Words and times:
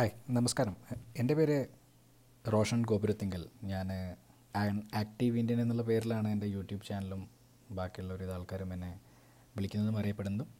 Hi 0.00 0.10
നമസ്കാരം. 0.30 0.76
എന്റെ 1.16 1.34
പേര് 1.34 1.66
റോഷൻ 2.52 2.84
ഗോപുരത്തിങ്കൽ. 2.84 3.48
ഞാൻ 3.64 3.92
ആക്റ്റീവ് 4.94 5.38
ഇന്ത്യൻ 5.38 5.60
എന്നുള്ള 5.60 5.82
പേരിലാണ് 5.82 6.28
എന്റെ 6.28 6.46
യൂട്യൂബ് 6.46 6.84
ചാനലും 6.84 7.30
ബാക്കിയുള്ള 7.70 8.14
ഒരു 8.14 8.32
ആൾക്കാരും 8.32 8.74
എന്നെ 8.74 9.00
വിളിക്കുന്നതും 9.56 9.98
അറിയപ്പെടുന്നതും. 9.98 10.54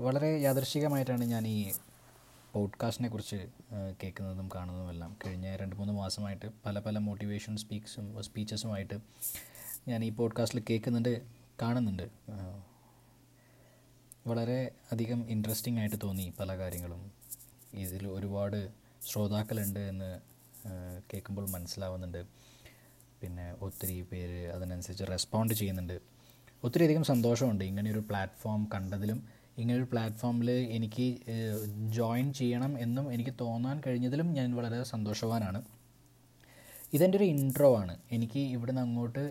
വളരെ 0.00 0.40
യാദർശികമായിട്ടാണ് 0.40 1.24
ഞാൻ 1.24 1.46
ഈ 1.46 1.72
പോഡ്കാസ്റ്റിനെ 2.52 3.08
കുറിച്ച് 3.08 3.46
കേൾക്കുന്നതും 4.02 4.48
കാണുന്നതുമെല്ലാം 4.54 5.16
കഴിഞ്ഞ 5.26 5.56
രണ്ട് 5.56 5.76
മൂന്ന് 5.76 5.92
മാസമായിട്ട് 5.92 6.46
പല 6.66 6.78
പല 6.78 6.98
മോട്ടിവേഷൻ 6.98 7.56
സ്പീക്സും 7.56 8.22
സ്പീച്ചസുമായിട്ട് 8.22 8.94
ഞാൻ 9.88 10.04
ഈ 10.04 10.10
പോഡ്കാസ്റ്റിൽ 10.10 10.64
കേൾക്കുന്നുണ്ട് 10.70 11.22
കാണുന്നുണ്ട്. 11.62 12.08
വളരെ 14.26 14.70
അധികം 14.92 15.30
ഇൻട്രസ്റ്റിംഗ് 15.30 15.80
ആയിട്ട് 15.80 15.96
തോന്നി 16.02 16.32
പല 16.40 16.58
കാര്യങ്ങളും. 16.58 17.20
ഇതിൽ 17.72 18.06
ഒരുപാട് 18.08 18.58
ശ്രോതാക്കളുണ്ട് 19.08 19.80
എന്ന് 19.80 20.10
കേൾക്കുമ്പോൾ 21.12 21.46
മനസ്സിലാവുന്നുണ്ട്. 21.50 22.22
പിന്നെ 23.20 23.46
ഒത്തിരി 23.60 24.02
പേര് 24.02 24.40
അതിനനുസരിച്ച് 24.54 25.04
റെസ്പോണ്ട് 25.04 25.54
ചെയ്യുന്നുണ്ട്. 25.54 26.00
ഒത്തിരി 26.64 26.84
അധികം 26.84 27.04
സന്തോഷമുണ്ട് 27.04 27.64
ഇങ്ങനെയൊരു 27.64 28.02
പ്ലാറ്റ്ഫോം 28.08 28.68
കണ്ടതിലും. 28.74 29.18
ഇങ്ങനൊരു 29.58 29.86
പ്ലാറ്റ്ഫോമിൽ 29.92 30.50
എനിക്ക് 30.50 31.06
ജോയിൻ 31.96 32.32
ചെയ്യണം 32.32 32.78
എന്നും 32.78 33.12
എനിക്ക് 33.12 33.34
തോന്നാൻ 33.40 33.82
കഴിഞ്ഞതിലും 33.86 34.28
ഞാൻ 34.32 34.56
വളരെ 34.56 34.82
സന്തോഷവാനാണ്. 34.82 35.60
ഇതെന്റെ 36.92 37.18
ഒരു 37.18 37.24
ഇൻട്രോ 37.24 37.70
ആണ്. 37.76 37.98
എനിക്ക് 38.12 38.38
ഇവിടുന്ന് 38.38 38.80
അങ്ങോട്ട് 38.80 39.24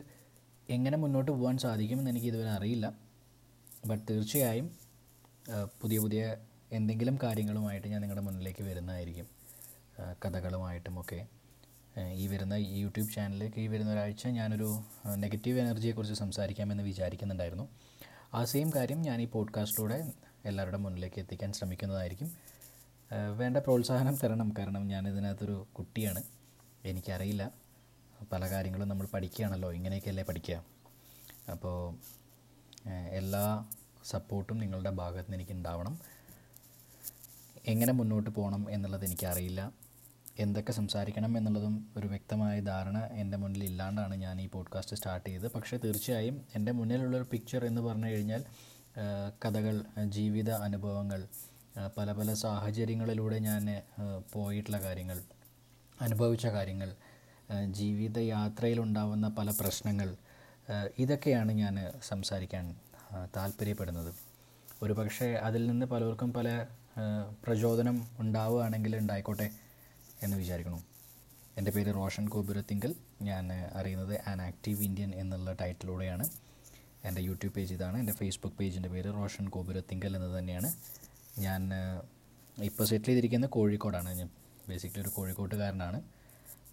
എങ്ങനെ 0.70 0.98
മുന്നോട്ട് 0.98 1.32
പോകാൻ 1.32 1.58
സാധിക്കുമെന്ന് 1.58 2.12
എനിക്ക് 2.12 2.28
ഇതുവരെ 2.28 2.50
അറിയില്ല. 2.50 2.94
ബട്ട് 3.88 4.04
തീർച്ചയായും 4.10 4.72
പുതിയ 5.82 6.00
പുതിയ 6.00 6.38
എന്തെങ്കിലും 6.72 7.18
കാര്യങ്ങളുമായിട്ട് 7.24 7.88
ഞാൻ 7.88 8.02
നിങ്ങളുടെ 8.02 8.22
മുന്നിലേക്ക് 8.22 8.64
വരുന്നതായിരിക്കും. 8.64 9.28
കഥകളുമായിട്ടും 10.00 10.42
കഥകളുമായിട്ടുമൊക്കെ. 10.42 11.28
ഈ 12.12 12.28
വരുന്ന 12.28 12.54
ഈ 12.54 12.80
യൂട്യൂബ് 12.80 13.14
ചാനലിലേക്ക് 13.14 13.60
ഈ 13.60 13.68
വരുന്ന 13.68 13.92
ഒരാഴ്ച 13.92 14.28
ഞാനൊരു 14.28 14.82
നെഗറ്റീവ് 15.16 15.60
എനർജിയെക്കുറിച്ച് 15.60 16.16
സംസാരിക്കാമെന്ന് 16.16 16.84
വിചാരിക്കുന്നുണ്ടായിരുന്നു. 16.84 17.70
ആ 18.34 18.46
സെയിം 18.46 18.72
കാര്യം 18.76 19.02
ഞാൻ 19.02 19.22
ഈ 19.22 19.26
പോഡ്കാസ്റ്റിലൂടെ 19.26 20.12
എല്ലാവരുടെ 20.46 20.78
മുന്നിലേക്ക് 20.78 21.20
എത്തിക്കാൻ 21.20 21.54
ശ്രമിക്കുന്നതായിരിക്കും. 21.54 22.32
വേണ്ട 23.38 23.58
പ്രോത്സാഹനം 23.58 24.16
തരണം. 24.16 24.54
കാരണം 24.58 24.88
ഞാൻ 24.88 25.08
ഇതിനകത്തൊരു 25.08 25.68
കുട്ടിയാണ്. 25.78 26.24
എനിക്കറിയില്ല. 26.86 27.52
പല 28.32 28.50
കാര്യങ്ങളും 28.50 28.88
നമ്മൾ 28.88 29.08
പഠിക്കുകയാണല്ലോ. 29.14 29.74
ഇങ്ങനെയൊക്കെയല്ലേ 29.74 30.24
പഠിക്കുക. 30.24 30.66
അപ്പോൾ 31.52 31.96
എല്ലാ 33.10 33.66
സപ്പോർട്ടും 34.06 34.58
നിങ്ങളുടെ 34.58 34.90
ഭാഗത്ത് 34.90 35.20
നിന്ന് 35.20 35.38
എനിക്ക് 35.38 35.52
ഉണ്ടാവണം 35.52 36.00
എങ്ങനെ 37.68 37.94
മുന്നോട്ട് 37.94 38.30
പോകണം 38.30 38.72
എന്നുള്ളത് 38.72 39.06
എനിക്കറിയില്ല. 39.06 39.72
എന്തൊക്കെ 40.40 40.72
സംസാരിക്കണം 40.72 41.38
എന്നുള്ളതും 41.38 41.94
ഒരു 41.98 42.08
വ്യക്തമായ 42.08 42.60
ധാരണ 42.60 42.98
എന്റെ 42.98 43.38
മുന്നിൽ 43.38 43.64
ഇല്ലാണ്ടാണ് 43.64 44.16
ഞാൻ 44.16 44.42
ഈ 44.42 44.48
പോഡ്കാസ്റ്റ് 44.48 44.96
സ്റ്റാർട്ട് 44.96 45.30
ചെയ്തത്. 45.30 45.52
പക്ഷേ 45.52 45.78
തീർച്ചയായും 45.78 46.46
എന്റെ 46.56 46.72
മുന്നിലുള്ളൊരു 46.72 47.28
പിക്ചർ 47.32 47.66
എന്ന് 47.66 47.82
പറഞ്ഞു 47.82 48.06
കഴിഞ്ഞാൽ 48.06 48.44
കഥകൾ 49.46 49.86
ജീവിത 50.06 50.50
അനുഭവങ്ങൾ 50.50 51.28
പല 51.98 52.12
പല 52.12 52.34
സാഹചര്യങ്ങളിലൂടെ 52.34 53.40
ഞാൻ 53.40 53.82
പോയിട്ടുള്ള 54.34 54.82
കാര്യങ്ങൾ 54.82 55.22
അനുഭവിച്ച 56.02 56.48
കാര്യങ്ങൾ 56.48 56.96
ജീവിത 57.72 58.18
യാത്രയിലുണ്ടാവുന്ന 58.18 59.28
പല 59.28 59.54
പ്രശ്നങ്ങൾ 59.60 60.16
ഇതൊക്കെയാണ് 61.00 61.52
ഞാൻ 61.52 61.92
സംസാരിക്കാൻ 62.04 62.76
താല്പര്യപ്പെടുന്നത്. 63.36 64.14
ഒരു 64.84 64.94
പക്ഷേ 64.94 65.32
അതിൽ 65.32 65.68
നിന്ന് 65.68 65.86
പലർക്കും 65.86 66.34
പല 66.34 66.66
പ്രചോദനം 67.44 68.08
ഉണ്ടാവുകയാണെങ്കിൽ 68.20 68.96
ഉണ്ടായിക്കോട്ടെ 68.98 69.50
എന്ന് 70.24 70.38
വിചാരിക്കണം 70.38 70.82
എന്റെ 71.58 71.72
പേര് 71.72 71.94
റോഷൻ 71.96 72.28
ഗോപുരത്തിങ്കൽ. 72.30 72.96
ഞാൻ 73.22 73.46
അറിയുന്നത് 73.74 74.22
ആൻ 74.30 74.42
ആക്റ്റീവ് 74.42 74.84
ഇന്ത്യൻ 74.84 75.12
എന്നുള്ള 75.16 75.54
ടൈറ്റിലൂടെയാണ്. 75.54 76.26
എന്റെ 77.06 77.22
യൂട്യൂബ് 77.22 77.56
പേജ് 77.56 77.74
ഇതാണ്. 77.74 77.98
എന്റെ 77.98 78.14
ഫേസ്ബുക്ക് 78.14 78.58
പേജിന്റെ 78.58 78.90
പേര് 78.90 79.10
റോഷൻ 79.14 79.50
ഗോപുരത്തിങ്കൽ 79.50 80.16
എന്ന് 80.16 80.40
തന്നെയാണ്. 80.40 80.74
ഞാൻ 81.40 81.62
ഇപ്പോൾ 82.58 82.84
സെറ്റിൽ 82.84 83.06
ചെയ്തിരിക്കുന്നത് 83.06 83.50
കോഴിക്കോടാണ്. 83.50 84.10
ഞാൻ 84.14 84.30
ബേസിക്കലി 84.70 85.04
ഒരു 85.04 85.10
കോഴിക്കോട്ടുകാരനാണ്. 85.10 86.02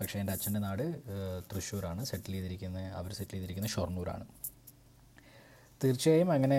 പക്ഷേ 0.01 0.21
എന്റെ 0.21 0.33
അച്ഛന്റെ 0.33 0.61
നാട് 0.61 0.85
തൃശ്ശൂരാണ്. 1.53 2.05
സെറ്റിൽ 2.05 2.33
ചെയ്തിരിക്കുന്നത് 2.33 2.85
അവർ 2.85 3.13
സെറ്റിൽ 3.13 3.33
ചെയ്തിരിക്കുന്നത് 3.33 3.73
ഷൊർണൂരാണ്. 3.73 4.27
തീർച്ചയായും 5.85 6.33
അങ്ങനെ 6.33 6.59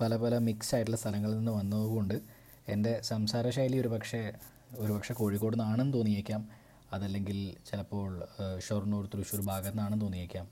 പല 0.00 0.16
പല 0.16 0.38
മിക്സ് 0.38 0.74
ആയിട്ടുള്ള 0.74 0.96
സ്ഥലങ്ങളിൽ 0.96 1.36
നിന്ന് 1.36 1.52
വന്നതുകൊണ്ട് 1.52 2.41
എന്റെ 2.68 3.00
സംസാര 3.02 3.50
ശൈലി 3.50 3.76
ഒരു 3.76 3.88
പക്ഷേ 3.88 4.32
ഒരു 4.78 4.92
പക്ഷേ 4.92 5.14
കോഴിക്കോട് 5.14 5.54
നിന്നാണെന്ന് 5.54 5.94
തോന്നിയേക്കാം. 5.94 6.48
അതല്ലെങ്കിൽ 6.92 7.56
ചിലപ്പോൾ 7.70 8.28
ഷൊർണൂർ 8.66 9.06
തൃശ്ശൂർ 9.14 9.40
ഭാഗത്തു 9.40 9.68
നിന്നാണെന്ന് 9.68 10.04
തോന്നിയേക്കാം. 10.04 10.46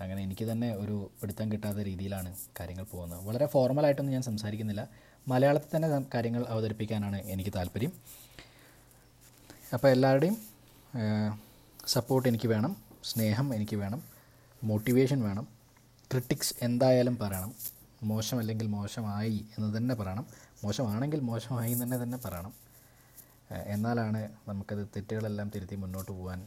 അങ്ങനെ 0.00 0.22
എനിക്ക് 0.22 0.44
തന്നെ 0.52 0.74
ഒരു 0.74 1.10
പിടുത്തം 1.22 1.52
കിട്ടാത്ത 1.52 1.78
രീതിയിലാണ് 1.78 2.36
കാര്യങ്ങൾ 2.60 2.84
പോകുന്നത്. 2.84 3.24
വളരെ 3.24 3.46
ഫോർമലായിട്ടൊന്നും 3.46 4.14
ഞാൻ 4.14 4.22
സംസാരിക്കുന്നില്ല. 4.22 4.88
മലയാളത്തിൽ 5.28 5.76
തന്നെ 5.76 6.06
കാര്യങ്ങൾ 6.14 6.46
അവതരിപ്പിക്കാനാണ് 6.48 7.16
എനിക്ക് 7.16 7.50
താല്പര്യം. 7.56 7.92
അപ്പോൾ 9.74 9.88
എല്ലാവരുടെയും 9.88 10.36
സപ്പോർട്ട് 11.86 12.28
എനിക്ക് 12.28 12.48
വേണം 12.48 12.76
സ്നേഹം 13.04 13.54
എനിക്ക് 13.54 13.76
വേണം 13.76 14.02
മോട്ടിവേഷൻ 14.62 15.22
വേണം 15.22 15.48
ക്രിട്ടിക്സ് 16.12 16.54
എന്തായാലും 16.62 17.18
പറയണം. 17.18 17.54
മോശമല്ലെങ്കിൽ 18.02 18.66
മോശമായി 18.66 19.46
എന്ന് 19.58 19.68
തന്നെ 19.76 19.94
പറയണം. 19.94 20.26
മോശമാണെങ്കിൽ 20.64 21.20
മോശമായി 21.20 21.72
എന്ന് 21.72 21.84
തന്നെ 21.84 21.98
തന്നെ 22.02 22.18
പറയണം. 22.18 22.52
എന്നാലാണ് 23.74 24.20
നമുക്കത് 24.48 24.88
തെറ്റുകളെല്ലാം 24.96 25.48
തിരുത്തി 25.54 25.76
മുന്നോട്ട് 25.76 26.12
പോകാൻ 26.12 26.40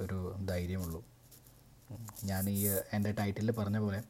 ഒരു 0.00 0.18
ധൈര്യമുള്ളൂ. 0.48 1.04
ഞാൻ 2.24 2.50
ഈ 2.50 2.60
എന്റെ 2.96 3.12
ടൈറ്റിലിൽ 3.18 3.52
പറഞ്ഞ 3.52 3.78
പോലെ 3.78 4.02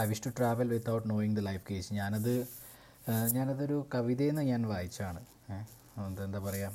I 0.00 0.04
wish 0.06 0.24
to 0.26 0.30
travel 0.38 0.68
without 0.68 1.10
knowing 1.10 1.36
the 1.36 1.40
life 1.40 1.64
case 1.70 1.92
ഞാനത് 1.92 2.34
ഞാനതൊരു 3.32 3.86
കവിതയെന്ന് 3.94 4.42
ഞാൻ 4.42 4.62
വായിച്ചാണ്. 4.68 5.20
എന്താ 6.26 6.38
പറയുക 6.38 6.70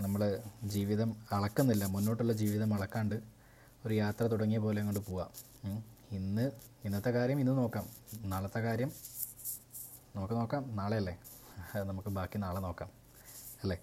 നമ്മൾ 0.00 0.42
ജീവിതം 0.74 1.16
അളക്കുന്നില്ല. 1.32 1.84
മുന്നോട്ടുള്ള 1.84 2.32
ജീവിതം 2.32 2.74
അളക്കാണ്ട് 2.74 3.16
ഒരു 3.86 3.94
യാത്ര 3.94 4.24
തുടങ്ങിയ 4.26 4.58
പോലെ 4.58 4.80
അങ്ങോട്ട് 4.80 5.02
പോവാം. 5.10 5.30
ഇന്ന് 6.12 6.50
ഇന്നത്തെ 6.84 7.10
കാര്യം 7.10 7.40
ഇന്ന് 7.40 7.52
നോക്കാം. 7.52 7.86
നാളത്തെ 8.20 8.60
കാര്യം 8.60 8.92
നമുക്ക് 10.16 10.34
നോക്കാം. 10.34 10.76
നാളെ 10.76 10.96
അല്ലേ 10.96 11.18
നമുക്ക് 11.76 12.08
ബാക്കി 12.08 12.38
നാളെ 12.38 12.60
നോക്കാം. 12.60 12.90
അല്ലേ? 13.62 13.78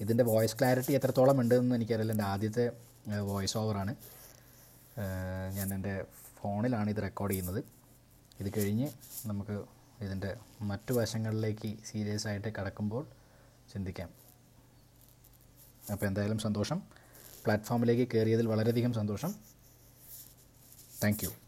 ഇതിന്റെ 0.00 0.24
വോയിസ് 0.24 0.56
ക്ലാരിറ്റി 0.58 0.92
എത്രത്തോളം 0.92 1.40
ഉണ്ടെന്ന് 1.40 1.74
എനിക്കറിയില്ല. 1.74 2.12
എന്റെ 2.12 2.24
ആദ്യത്തെ 2.24 2.70
വോയിസ് 3.20 3.56
ഓവറാണ് 3.58 3.94
ഞാൻ 5.54 5.74
എന്റെ 5.74 6.04
ഫോണിലാണ് 6.40 6.90
ഇത് 6.90 7.02
റെക്കോർഡ് 7.02 7.32
ചെയ്യുന്നത്. 7.32 7.64
ഇത് 8.40 8.52
കഴിഞ്ഞ് 8.56 8.88
നമുക്ക് 9.26 9.64
ഇതിന്റെ 10.00 10.36
മറ്റു 10.60 10.92
വശങ്ങളിലേക്ക് 10.92 11.76
സീരിയസ് 11.86 12.26
ആയിട്ട് 12.26 12.48
കടക്കുമ്പോൾ 12.48 13.06
ചിന്തിക്കാം. 13.72 14.10
അപ്പോൾ 15.92 16.06
എന്തായാലും 16.06 16.38
സന്തോഷം. 16.38 16.82
പ്ലാറ്റ്ഫോമിലേക്ക് 17.44 18.08
കയറിയതിൽ 18.14 18.46
വളരെയധികം 18.46 18.92
സന്തോഷം. 18.92 19.34
താങ്ക് 21.04 21.47